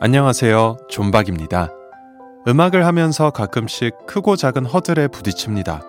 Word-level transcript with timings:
안녕하세요. 0.00 0.78
존박입니다. 0.88 1.70
음악을 2.48 2.84
하면서 2.84 3.30
가끔씩 3.30 3.94
크고 4.06 4.34
작은 4.34 4.66
허들에 4.66 5.06
부딪힙니다. 5.06 5.80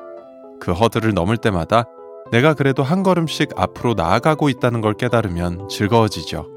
그 0.60 0.72
허들을 0.72 1.14
넘을 1.16 1.36
때마다 1.38 1.86
내가 2.32 2.54
그래도 2.54 2.84
한 2.84 3.02
걸음씩 3.02 3.50
앞으로 3.56 3.96
나아가고 3.96 4.50
있다는 4.50 4.82
걸 4.82 4.94
깨달으면 4.94 5.68
즐거워지죠. 5.68 6.48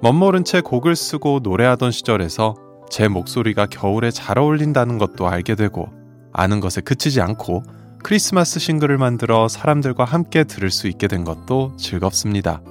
멋모른 0.00 0.44
채 0.44 0.60
곡을 0.60 0.94
쓰고 0.94 1.40
노래하던 1.42 1.90
시절에서 1.90 2.54
제 2.88 3.08
목소리가 3.08 3.66
겨울에 3.66 4.10
잘 4.10 4.38
어울린다는 4.38 4.98
것도 4.98 5.28
알게 5.28 5.56
되고 5.56 5.88
아는 6.32 6.60
것에 6.60 6.80
그치지 6.80 7.20
않고 7.20 7.62
크리스마스 8.02 8.58
싱글을 8.58 8.98
만들어 8.98 9.48
사람들과 9.48 10.04
함께 10.04 10.44
들을 10.44 10.70
수 10.70 10.88
있게 10.88 11.06
된 11.08 11.24
것도 11.24 11.76
즐겁습니다. 11.76 12.62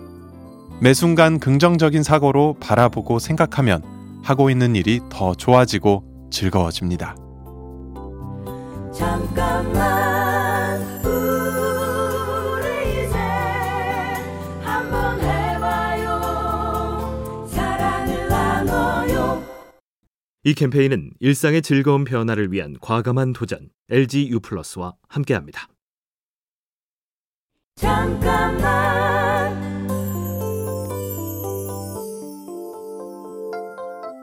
매 0.81 0.94
순간 0.94 1.40
긍정적인 1.40 2.04
사고로 2.04 2.55
바라보고 2.59 3.20
생각하면 3.20 3.84
하고 4.23 4.49
있는 4.49 4.76
일이 4.76 5.02
더 5.09 5.34
좋아지고 5.34 6.04
즐거워집니다. 6.31 7.16
잠깐만 8.94 10.09
이 20.45 20.53
캠페인은 20.53 21.11
일상의 21.20 21.61
즐거운 21.61 22.05
변화를 22.05 22.53
위한 22.53 22.73
과감한 22.79 23.34
도전 23.34 23.70
LG 23.89 24.29
U+와 24.29 24.93
함께합니다. 25.09 25.67
잠깐만 27.75 28.70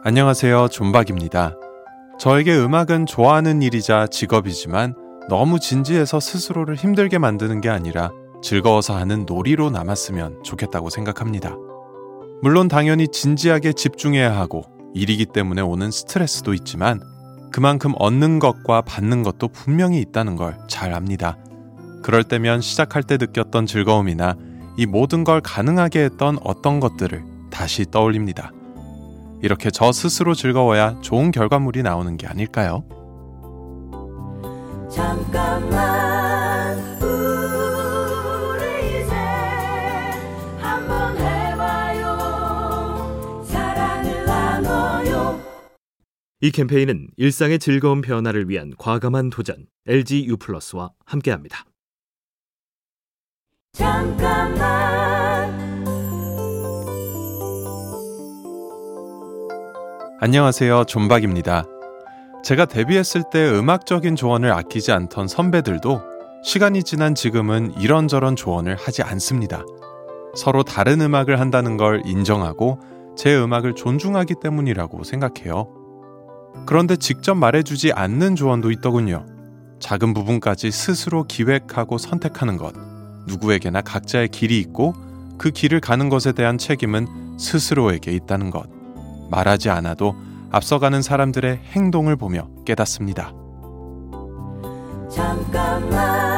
안녕하세요. 0.05 0.69
존박입니다. 0.69 1.55
저에게 2.19 2.57
음악은 2.57 3.05
좋아하는 3.05 3.61
일이자 3.61 4.07
직업이지만 4.07 4.95
너무 5.29 5.61
진지해서 5.61 6.19
스스로를 6.19 6.77
힘들게 6.77 7.19
만드는 7.19 7.61
게 7.61 7.69
아니라 7.69 8.11
즐거워서 8.43 8.97
하는 8.97 9.27
놀이로 9.27 9.69
남았으면 9.69 10.45
좋겠다고 10.45 10.89
생각합니다. 10.89 11.57
물론 12.41 12.69
당연히 12.69 13.09
진지하게 13.09 13.75
집중해야 13.75 14.35
하고 14.35 14.76
일이기 14.95 15.27
때문에 15.27 15.61
오는 15.63 15.91
스트레스도 15.91 16.55
있지만 16.55 17.01
그만큼 17.53 17.93
얻는 17.99 18.39
것과 18.39 18.83
받는 18.83 19.23
것도 19.23 19.49
분명히 19.49 20.01
있다는 20.01 20.37
걸 20.37 20.57
잘 20.69 20.93
압니다. 20.93 21.37
그럴 22.03 22.23
때면 22.25 22.61
시작할 22.61 23.03
때 23.03 23.17
느꼈던 23.17 23.67
즐거움이나 23.67 24.37
이 24.77 24.87
모든 24.87 25.25
걸 25.25 25.41
가능하게 25.41 26.05
했던 26.05 26.39
어떤 26.45 26.81
것들을 26.81 27.25
다시 27.51 27.85
떠올립니다. 27.91 28.53
이렇게 29.43 29.71
저 29.71 29.93
스스로 29.93 30.35
즐거워야 30.35 31.01
좋은 31.01 31.31
결과물이 31.31 31.83
나오는 31.83 32.17
게 32.17 32.27
아닐까요? 32.27 32.85
잠깐만 34.91 36.16
이 46.43 46.51
캠페인은 46.51 47.09
일상의 47.17 47.59
즐거운 47.59 48.03
변화를 48.03 48.51
위한 48.51 48.71
과감한 48.77 49.31
도전 49.31 49.67
LG 49.87 50.27
U+와 50.27 50.91
함께합니다. 51.07 51.65
잠깐만 53.73 54.67
안녕하세요. 60.21 60.85
존박입니다. 60.85 61.65
제가 62.45 62.67
데뷔했을 62.67 63.23
때 63.33 63.49
음악적인 63.51 64.15
조언을 64.15 64.53
아끼지 64.53 64.93
않던 64.93 65.29
선배들도 65.29 66.03
시간이 66.45 66.83
지난 66.83 67.15
지금은 67.15 67.73
이런저런 67.81 68.37
조언을 68.37 68.77
하지 68.77 69.03
않습니다. 69.03 69.65
서로 70.35 70.63
다른 70.63 71.01
음악을 71.01 71.41
한다는 71.41 71.79
걸 71.79 72.03
인정하고 72.05 72.79
제 73.17 73.35
음악을 73.35 73.75
존중하기 73.75 74.35
때문이라고 74.43 75.03
생각해요. 75.03 75.76
그런데 76.65 76.97
직접 76.97 77.35
말해주지 77.35 77.93
않는 77.93 78.37
조언도 78.37 78.71
있더군요. 78.71 79.27
작은 79.79 80.15
부분까지 80.15 80.71
스스로 80.71 81.25
기획하고 81.25 81.99
선택하는 81.99 82.57
것. 82.57 82.73
누구에게나 83.27 83.83
각자의 83.83 84.29
길이 84.29 84.59
있고 84.61 84.95
그 85.39 85.51
길을 85.51 85.81
가는 85.81 86.09
것에 86.09 86.33
대한 86.33 86.59
책임은 86.59 87.39
스스로에게 87.39 88.13
있다는 88.13 88.51
것. 88.51 88.69
말하지 89.31 89.71
않아도 89.71 90.17
앞서가는 90.51 91.03
사람들의 91.03 91.59
행동을 91.73 92.17
보며 92.17 92.49
깨닫습니다. 92.65 93.33
잠깐만 95.11 96.36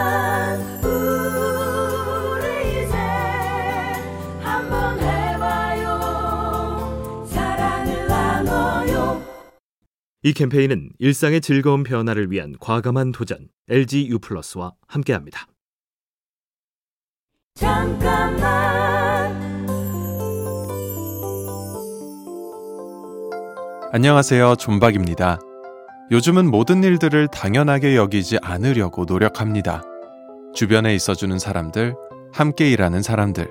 이 10.24 10.32
캠페인은 10.32 10.90
일상의 10.98 11.40
즐거운 11.40 11.84
변화를 11.84 12.32
위한 12.32 12.52
과감한 12.58 13.12
도전 13.12 13.48
LG 13.68 14.08
U+와 14.08 14.72
함께합니다. 14.88 15.46
잠깐만 17.54 18.48
안녕하세요. 23.92 24.56
존박입니다. 24.56 25.38
요즘은 26.10 26.50
모든 26.50 26.82
일들을 26.82 27.28
당연하게 27.28 27.94
여기지 27.94 28.38
않으려고 28.42 29.04
노력합니다. 29.04 29.82
주변에 30.52 30.96
있어주는 30.96 31.38
사람들, 31.38 31.94
함께 32.32 32.68
일하는 32.70 33.02
사람들, 33.02 33.48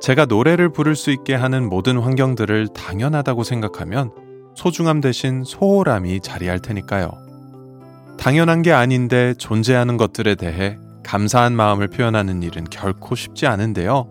제가 0.00 0.26
노래를 0.26 0.70
부를 0.70 0.94
수 0.94 1.10
있게 1.10 1.34
하는 1.34 1.68
모든 1.68 1.98
환경들을 1.98 2.68
당연하다고 2.68 3.42
생각하면 3.42 4.25
소중함 4.56 5.00
대신 5.00 5.44
소홀함이 5.44 6.20
자리할 6.20 6.58
테니까요. 6.58 7.10
당연한 8.18 8.62
게 8.62 8.72
아닌데 8.72 9.34
존재하는 9.34 9.98
것들에 9.98 10.34
대해 10.34 10.78
감사한 11.04 11.54
마음을 11.54 11.88
표현하는 11.88 12.42
일은 12.42 12.64
결코 12.64 13.14
쉽지 13.14 13.46
않은데요. 13.46 14.08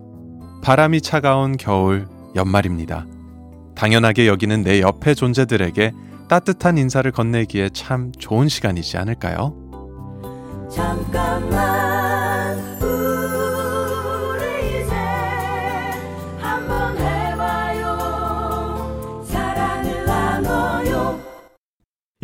바람이 0.62 1.02
차가운 1.02 1.56
겨울, 1.56 2.06
연말입니다. 2.34 3.06
당연하게 3.74 4.28
여기는 4.28 4.62
내 4.62 4.80
옆의 4.80 5.16
존재들에게 5.16 5.92
따뜻한 6.28 6.78
인사를 6.78 7.10
건네기에 7.10 7.70
참 7.70 8.12
좋은 8.18 8.48
시간이지 8.48 8.96
않을까요? 8.96 9.54
잠깐만 10.70 11.85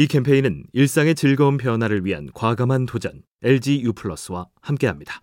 이 0.03 0.09
캠페인은 0.09 0.65
일상의 0.73 1.15
즐거운 1.15 1.57
변화를 1.57 2.05
위한 2.05 2.29
과감한 2.35 2.87
도전 2.87 3.23
LG 3.45 3.83
U+와 3.85 4.49
함께합니다. 4.61 5.21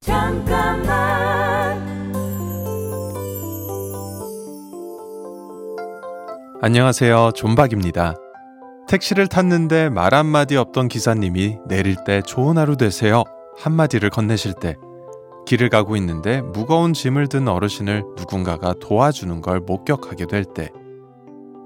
잠깐만 0.00 0.84
안녕하세요. 6.60 7.30
존박입니다. 7.36 8.16
택시를 8.88 9.28
탔는데 9.28 9.88
말 9.90 10.12
한마디 10.12 10.56
없던 10.56 10.88
기사님이 10.88 11.58
내릴 11.68 11.94
때 12.04 12.22
좋은 12.22 12.58
하루 12.58 12.76
되세요. 12.76 13.22
한마디를 13.56 14.10
건네실 14.10 14.54
때 14.54 14.74
길을 15.46 15.68
가고 15.68 15.96
있는데 15.96 16.42
무거운 16.42 16.92
짐을 16.92 17.28
든 17.28 17.46
어르신을 17.46 18.02
누군가가 18.16 18.74
도와주는 18.80 19.42
걸 19.42 19.60
목격하게 19.60 20.26
될 20.26 20.44
때 20.44 20.72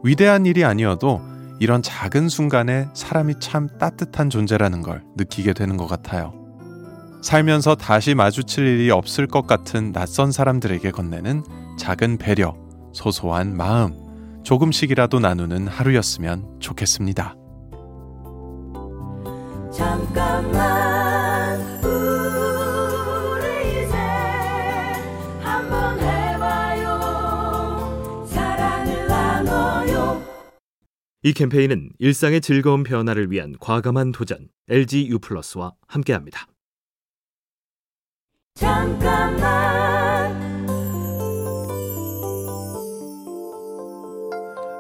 위대한 0.04 0.46
일이 0.46 0.64
아니어도 0.64 1.20
이런 1.60 1.82
작은 1.82 2.28
순간에 2.28 2.88
사람이 2.94 3.40
참 3.40 3.68
따뜻한 3.78 4.30
존재라는 4.30 4.82
걸 4.82 5.02
느끼게 5.16 5.54
되는 5.54 5.76
것 5.76 5.86
같아요. 5.86 6.32
살면서 7.20 7.74
다시 7.74 8.14
마주칠 8.14 8.64
일이 8.64 8.90
없을 8.90 9.26
것 9.26 9.46
같은 9.46 9.92
낯선 9.92 10.30
사람들에게 10.30 10.90
건네는 10.92 11.42
작은 11.76 12.18
배려, 12.18 12.56
소소한 12.92 13.56
마음, 13.56 13.92
조금씩이라도 14.44 15.18
나누는 15.18 15.66
하루였으면 15.66 16.58
좋겠습니다. 16.60 17.34
이 31.24 31.32
캠페인은 31.32 31.90
일상의 31.98 32.40
즐거운 32.40 32.84
변화를 32.84 33.32
위한 33.32 33.52
과감한 33.58 34.12
도전 34.12 34.48
LG 34.68 35.08
U 35.08 35.18
플러스와 35.18 35.72
함께합니다. 35.88 36.46
잠깐만. 38.54 39.48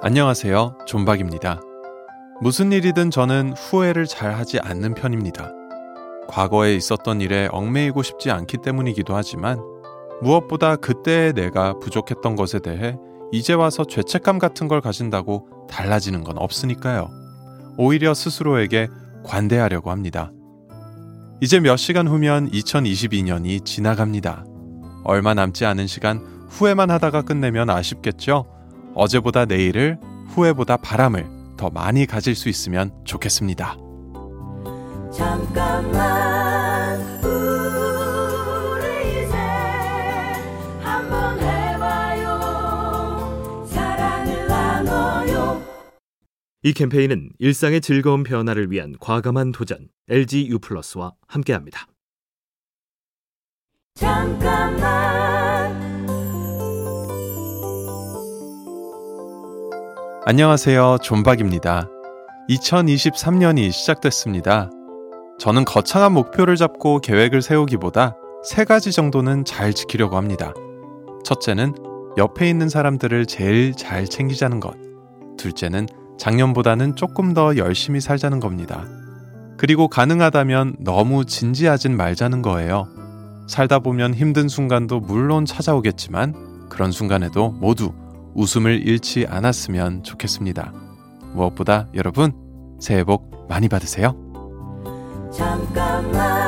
안녕하세요. 0.00 0.78
존박입니다. 0.86 1.60
무슨 2.40 2.70
일이든 2.70 3.10
저는 3.10 3.54
후회를 3.54 4.06
잘 4.06 4.34
하지 4.34 4.60
않는 4.60 4.94
편입니다. 4.94 5.50
과거에 6.28 6.76
있었던 6.76 7.20
일에 7.20 7.48
얽매이고 7.50 8.04
싶지 8.04 8.30
않기 8.30 8.58
때문이기도 8.58 9.16
하지만 9.16 9.58
무엇보다 10.22 10.76
그때의 10.76 11.32
내가 11.32 11.76
부족했던 11.80 12.36
것에 12.36 12.60
대해 12.60 12.96
이제 13.32 13.52
와서 13.52 13.84
죄책감 13.84 14.38
같은 14.38 14.68
걸 14.68 14.80
가진다고 14.80 15.66
달라지는 15.70 16.24
건 16.24 16.38
없으니까요. 16.38 17.10
오히려 17.76 18.14
스스로에게 18.14 18.88
관대하려고 19.24 19.90
합니다. 19.90 20.32
이제 21.40 21.60
몇 21.60 21.76
시간 21.76 22.08
후면 22.08 22.50
2022년이 22.50 23.64
지나갑니다. 23.64 24.44
얼마 25.04 25.34
남지 25.34 25.64
않은 25.64 25.86
시간 25.86 26.18
후회만 26.48 26.90
하다가 26.90 27.22
끝내면 27.22 27.70
아쉽겠죠? 27.70 28.46
어제보다 28.94 29.44
내일을, 29.44 29.98
후회보다 30.28 30.76
바람을 30.78 31.26
더 31.56 31.70
많이 31.70 32.06
가질 32.06 32.34
수 32.34 32.48
있으면 32.48 32.92
좋겠습니다. 33.04 33.76
잠깐만 35.12 36.37
이 46.64 46.72
캠페인은 46.72 47.30
일상의 47.38 47.80
즐거운 47.80 48.24
변화를 48.24 48.72
위한 48.72 48.94
과감한 48.98 49.52
도전 49.52 49.88
LG 50.08 50.48
U 50.48 50.58
플러스와 50.58 51.12
함께합니다. 51.28 51.86
잠깐만 53.94 54.88
안녕하세요. 60.26 60.98
존박입니다. 61.00 61.88
2023년이 62.50 63.70
시작됐습니다. 63.70 64.68
저는 65.38 65.64
거창한 65.64 66.12
목표를 66.12 66.56
잡고 66.56 67.00
계획을 67.00 67.40
세우기보다 67.40 68.16
세 68.44 68.64
가지 68.64 68.90
정도는 68.90 69.44
잘 69.44 69.72
지키려고 69.72 70.16
합니다. 70.16 70.52
첫째는 71.24 71.74
옆에 72.16 72.50
있는 72.50 72.68
사람들을 72.68 73.26
제일 73.26 73.74
잘 73.74 74.06
챙기자는 74.06 74.58
것. 74.58 74.74
둘째는 75.36 75.86
작년보다는 76.18 76.96
조금 76.96 77.32
더 77.32 77.56
열심히 77.56 78.00
살자는 78.00 78.40
겁니다. 78.40 78.84
그리고 79.56 79.88
가능하다면 79.88 80.76
너무 80.80 81.24
진지하진 81.24 81.96
말자는 81.96 82.42
거예요. 82.42 82.88
살다 83.48 83.78
보면 83.78 84.14
힘든 84.14 84.48
순간도 84.48 85.00
물론 85.00 85.46
찾아오겠지만 85.46 86.68
그런 86.68 86.92
순간에도 86.92 87.50
모두 87.50 87.92
웃음을 88.34 88.86
잃지 88.86 89.26
않았으면 89.28 90.02
좋겠습니다. 90.02 90.72
무엇보다 91.32 91.88
여러분 91.94 92.32
새해 92.78 93.02
복 93.04 93.46
많이 93.48 93.68
받으세요. 93.68 94.14
잠깐만 95.32 96.47